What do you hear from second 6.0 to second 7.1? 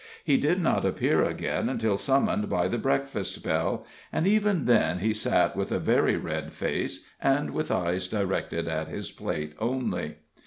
red face,